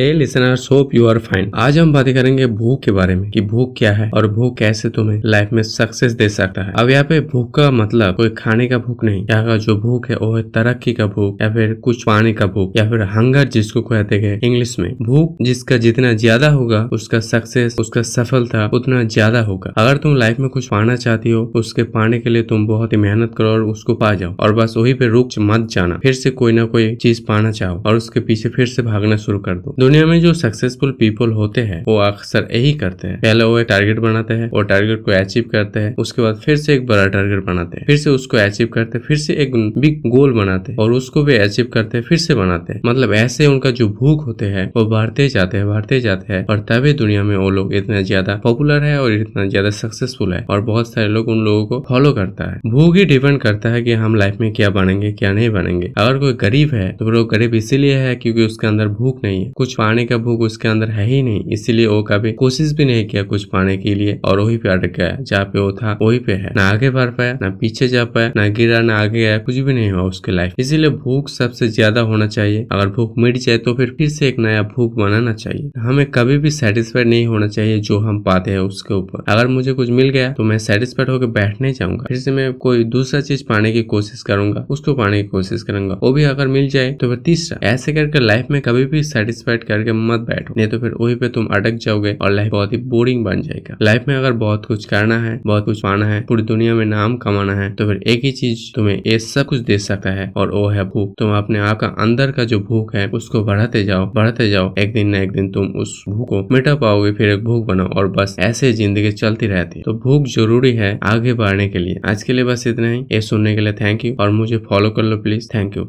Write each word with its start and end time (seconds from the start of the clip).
Hey 0.00 0.12
listeners 0.12 0.70
hope 0.72 0.94
you 0.94 1.06
are 1.06 1.18
fine 1.18 1.50
आज 1.58 1.78
हम 1.78 1.92
बातें 1.92 2.12
करेंगे 2.14 2.46
भूख 2.48 2.82
के 2.82 2.90
बारे 2.92 3.14
में 3.14 3.30
कि 3.30 3.40
भूख 3.42 3.72
क्या 3.78 3.92
है 3.92 4.08
और 4.14 4.26
भूख 4.32 4.56
कैसे 4.58 4.88
तुम्हें 4.88 5.22
लाइफ 5.24 5.52
में 5.52 5.62
सक्सेस 5.62 6.12
दे 6.12 6.28
सकता 6.28 6.62
है। 6.62 6.72
अब 6.78 6.90
यहाँ 6.90 7.04
पे 7.04 7.18
भूख 7.22 7.50
का 7.54 7.70
मतलब 7.70 8.14
कोई 8.16 8.28
खाने 8.38 8.66
का 8.66 8.78
भूख 8.78 9.02
नहीं। 9.04 9.24
यहाँ 9.24 9.46
का 9.46 9.56
जो 9.56 9.76
भूख 9.76 10.08
है, 10.10 10.16
वो 10.16 10.36
है 10.36 10.42
तरक्की 10.50 10.92
का 10.92 11.06
भूख 11.06 11.42
या 11.42 11.48
फिर 11.54 11.72
कुछ 11.74 12.04
पाने 12.04 12.32
का 12.32 12.46
भूख 12.48 12.76
या 12.76 12.88
फिर 12.90 13.02
हंगर 13.08 13.48
जिसको 13.48 13.82
कहते 13.82 14.18
हैं 14.18 14.38
इंग्लिश 14.40 14.78
में। 14.78 14.90
भूख 15.02 15.42
जिसका 15.42 15.76
जितना 15.78 16.12
ज़्यादा 16.14 16.48
होगा, 16.50 16.82
उसका 16.92 17.20
सक्सेस 17.20 17.76
उसका 17.80 18.02
सफलता 18.04 18.70
उतना 18.74 19.02
ज़्यादा 19.06 19.40
होगा। 19.40 19.72
अगर 19.78 19.96
तुम 19.96 20.16
लाइफ 20.16 20.38
में 20.40 20.48
कुछ 20.50 20.68
पाना 20.68 20.96
चाहती 20.96 21.30
हो, 21.30 21.44
उसके 21.56 21.82
पाने 21.88 22.18
के 22.18 22.30
लिए 22.30 22.42
तुम 22.44 22.66
बहुत 22.66 22.92
ही 22.92 22.98
मेहनत 22.98 23.34
करो 23.38 23.48
और 23.48 23.62
उसको 23.64 23.94
पा 23.96 24.14
जाओ। 24.14 24.34
और 24.36 24.54
बस 24.54 24.74
वही 24.76 24.94
पे 24.94 25.08
रुक 25.08 25.38
मत 25.40 25.68
जाना। 25.70 25.98
फिर 25.98 26.12
से 26.12 26.30
कोई 26.32 26.52
ना 26.52 26.64
कोई 26.68 26.94
चीज़ 26.96 27.22
पाना 27.28 27.52
चाहो 27.52 27.82
और 27.86 27.96
उसके 27.96 28.20
पीछे 28.22 28.48
फिर 28.48 28.66
से 28.68 28.82
भागना 28.84 29.16
शुरू 29.18 29.38
कर 29.40 29.54
दो। 29.56 29.76
दुनिया 29.88 30.06
में 30.06 30.20
जो 30.20 30.32
सक्सेसफुल 30.34 30.90
पीपल 30.92 31.30
होते 31.32 31.60
हैं, 31.60 31.82
वो 31.84 31.96
अक्सर 31.98 32.48
यही 32.52 32.72
करते 32.74 33.08
हैं। 33.08 33.18
पहले 33.20 33.44
वो 33.44 33.58
एक 33.58 33.66
टारगेट 33.68 33.98
बनाते 33.98 34.34
हैं 34.34 34.48
और 34.50 34.64
टारगेट 34.66 35.02
को 35.04 35.12
अचीव 35.12 35.44
करते 35.52 35.80
हैं, 35.80 35.94
उसके 35.98 36.22
बाद 36.22 36.40
फिर 36.44 36.56
से 36.56 36.74
एक 36.74 36.84
बड़ा 36.86 37.06
टारगेट 37.06 37.44
बनाते 37.44 37.76
हैं, 37.76 37.86
फिर 37.86 37.96
से 37.96 38.10
उसको 38.10 38.36
अचीव 38.36 38.66
करते 38.74 38.98
हैं, 38.98 39.04
फिर 39.06 39.16
से 39.18 39.34
एक 39.34 39.56
बिग 39.78 40.02
गोल 40.08 40.32
बनाते 40.32 40.72
हैं 40.72 40.78
और 40.78 40.92
उसको 40.92 41.22
भी 41.22 41.36
अचीव 41.36 41.68
करते 41.72 41.98
हैं, 41.98 42.04
फिर 42.04 42.18
से 42.18 42.34
बनाते 42.34 42.72
हैं। 42.72 42.80
मतलब 42.86 43.12
ऐसे 43.14 43.46
उनका 43.46 43.70
जो 43.70 43.88
भूख 43.90 44.26
होते 44.26 44.46
हैं, 44.46 44.66
वो 44.76 44.84
बढ़ते 44.86 45.28
जाते 45.28 45.56
हैं, 45.56 45.68
बढ़ते 45.68 46.00
जाते 46.00 46.32
हैं 46.32 46.44
और 46.46 46.58
तभी 46.68 46.92
दुनिया 46.94 47.22
में 47.22 47.36
वो 47.36 47.48
लोग 47.50 47.74
इतना 47.74 48.02
ज़्यादा 48.02 48.34
पॉपुलर 48.44 48.82
है 48.82 49.00
और 49.00 49.12
इतना 49.12 49.46
ज़्यादा 49.46 49.70
सक्सेसफुल 49.72 50.34
है 50.34 50.44
और 50.50 50.60
बहुत 50.62 50.92
सारे 50.92 51.08
लोग 51.08 51.28
उन 51.28 51.44
लोगों 51.44 51.66
को 51.66 51.84
फॉलो 51.88 52.12
करता 52.12 52.50
है। 52.50 52.60
भूख 52.66 52.96
ही 52.96 53.04
डिपेंड 53.06 53.40
करता 53.40 53.70
है 53.70 53.82
कि 53.82 53.92
हम 53.94 54.16
लाइफ 54.16 54.36
में 54.40 54.52
क्या 54.52 54.70
बनेंगे, 54.70 55.12
क्या 55.14 55.32
नहीं 55.32 55.50
बनेंगे। 55.50 55.92
अगर 55.98 56.18
कोई 56.18 56.32
गरीब 56.40 56.74
है 56.74 56.90
तो 56.92 57.10
वो 57.10 57.24
गरीब 57.26 57.54
इसीलिए 57.54 57.96
है 57.96 58.14
क्योंकि 58.16 58.44
उसके 58.44 58.66
अंदर 58.66 58.88
भूख 58.90 59.24
नहीं 59.24 59.44
है। 59.44 59.50
कुछ 59.56 59.77
पाने 59.78 60.04
का 60.06 60.16
भूख 60.18 60.40
उसके 60.42 60.68
अंदर 60.68 60.90
है 60.90 61.06
ही 61.06 61.22
नहीं। 61.22 61.44
इसीलिए 61.52 61.86
वो 61.86 62.02
कभी 62.02 62.32
कोशिश 62.34 62.72
भी 62.72 62.84
नहीं 62.84 63.06
किया 63.06 63.22
कुछ 63.24 63.44
पाने 63.46 63.76
के 63.78 63.94
लिए 63.94 64.18
और 64.24 64.40
वही 64.40 64.56
पे 64.56 64.68
अटक 64.68 64.96
गया। 64.96 65.16
जहाँ 65.20 65.44
पे 65.44 65.60
वो 65.60 65.70
था, 65.72 65.96
वही 66.02 66.18
पे 66.18 66.32
है। 66.34 66.52
ना 66.56 66.68
आगे 66.68 66.90
बढ़ 66.90 67.10
पाया, 67.10 67.38
ना 67.42 67.50
पीछे 67.60 67.88
जा 67.88 68.04
पाया, 68.06 68.32
ना 68.36 68.46
गिरा, 68.50 68.80
ना 68.80 68.98
आगे 68.98 69.18
गया 69.18 69.36
कुछ 69.40 69.56
भी 69.56 69.72
नहीं 69.72 69.90
हुआ 69.90 70.02
उसके 70.04 70.32
लाइफ 70.32 70.54
इसीलिए 70.58 70.90
भूख 70.92 71.28
सबसे 71.28 71.68
ज़्यादा 71.68 72.00
होना 72.02 72.26
चाहिए। 72.28 72.66
अगर 72.72 72.88
भूख 72.90 73.14
मिट 73.18 73.36
जाए 73.38 73.58
तो 73.58 73.74
फिर 73.74 73.94
फिर 73.98 74.08
से 74.08 74.28
एक 74.28 74.38
नया 74.38 74.62
भूख 74.68 74.94
बनाना 74.96 75.32
चाहिए। 75.34 75.70
हमें 75.78 76.04
कभी 76.10 76.38
भी 76.38 76.50
सेटिस्फाइड 76.52 77.08
नहीं 77.08 77.26
होना 77.26 77.48
चाहिए 77.48 77.78
जो 77.80 77.98
हम 77.98 78.22
पाते 78.22 78.50
हैं 78.50 78.58
उसके 78.60 78.94
ऊपर। 78.94 79.24
अगर 79.28 79.46
मुझे 79.48 79.72
कुछ 79.72 79.90
मिल 79.90 80.08
गया 80.10 80.32
तो 80.32 80.44
मैं 80.44 80.58
सेटिस्फाइड 80.60 81.10
होकर 81.10 81.26
बैठ 81.28 81.60
नहीं 81.60 81.72
जाऊँगा। 81.72 82.04
फिर 82.08 82.16
से 82.18 82.30
मैं 82.32 82.52
कोई 82.58 82.84
दूसरा 82.86 83.20
चीज़ 83.20 83.44
पाने 83.44 83.72
की 83.72 83.82
कोशिश 83.84 84.22
करूँगा, 84.22 84.66
उसको 84.70 84.94
पाने 84.94 85.22
की 85.22 85.28
कोशिश 85.28 85.62
करूँगा। 85.62 85.98
वो 86.02 86.12
भी 86.12 86.24
अगर 86.24 86.48
मिल 86.48 86.68
जाए 86.68 86.92
तो 86.92 87.08
फिर 87.08 87.18
तीसरा। 87.24 87.58
ऐसे 87.68 87.92
करके 87.92 88.20
लाइफ 88.20 88.46
में 88.50 88.60
कभी 88.62 88.84
भी 88.86 89.02
सेटिस्फाइड 89.04 89.57
करके 89.64 89.92
मत 89.94 90.20
बैठो। 90.28 90.54
नहीं 90.56 90.68
तो 90.68 90.78
फिर 90.78 90.94
वही 91.00 91.14
पे 91.14 91.28
तुम 91.30 91.46
अटक 91.52 91.78
जाओगे 91.80 92.12
और 92.14 92.30
लाइफ 92.32 92.50
बहुत 92.52 92.72
ही 92.72 92.78
बोरिंग 92.88 93.24
बन 93.24 93.42
जाएगा। 93.42 93.76
लाइफ 93.82 94.04
में 94.08 94.14
अगर 94.16 94.32
बहुत 94.38 94.66
कुछ 94.66 94.84
करना 94.84 95.18
है, 95.18 95.40
बहुत 95.46 95.64
कुछ 95.64 95.80
पाना 95.80 96.06
है, 96.06 96.20
पूरी 96.20 96.42
दुनिया 96.44 96.74
में 96.74 96.84
नाम 96.86 97.16
कमाना 97.18 97.54
है 97.54 97.72
तो 97.74 97.86
फिर 97.86 98.00
एक 98.06 98.24
ही 98.24 98.32
चीज़ 98.32 98.60
तुम्हें 98.74 99.00
ये 99.06 99.18
सब 99.20 99.46
कुछ 99.46 99.60
दे 99.62 99.78
सकता 99.80 100.10
है 100.10 100.32
और 100.36 100.50
वो 100.50 100.66
है 100.68 100.84
भूख। 100.86 101.14
तुम 101.18 101.32
अपने 101.36 101.58
आप 101.60 101.78
का 101.80 101.86
अंदर 101.98 102.30
का 102.32 102.44
जो 102.44 102.58
भूख 102.60 102.94
है, 102.94 103.06
उसको 103.10 103.44
बढ़ाते 103.44 103.84
जाओ 103.84 104.06
बढ़ाते 104.14 104.48
जाओ। 104.50 104.74
एक 104.78 104.92
दिन 104.92 105.08
न 105.08 105.14
एक 105.16 105.32
दिन 105.32 105.50
तुम 105.52 105.66
उस 105.80 106.02
भूख 106.08 106.28
को 106.28 106.46
मिटा 106.52 106.74
पाओगे, 106.76 107.12
फिर 107.12 107.28
एक 107.28 107.44
भूख 107.44 107.66
बनाओ 107.66 107.88
और 107.88 108.08
बस 108.12 108.36
ऐसे 108.40 108.72
ज़िंदगी 108.72 109.12
चलती 109.12 109.46
रहती 109.46 109.78
है। 109.78 109.82
तो 109.82 109.92
भूख 110.00 110.26
ज़रूरी 110.28 110.72
है 110.74 110.98
आगे 111.04 111.32
बढ़ने 111.34 111.68
के 111.68 111.78
लिए। 111.78 112.00
आज 112.06 112.22
के 112.22 112.32
लिए 112.32 112.44
बस 112.44 112.66
इतना 112.66 112.90
ही। 112.90 113.04
ये 113.12 113.20
सुनने 113.22 113.54
के 113.54 113.60
लिए 113.60 113.72
थैंक 113.74 114.04
यू 114.04 114.14
और 114.20 114.30
मुझे 114.30 114.56
फॉलो 114.68 114.90
कर 114.90 115.02
लो 115.02 115.16
प्लीज़ 115.18 115.48
थैंक 115.54 115.76
यू 115.76 115.84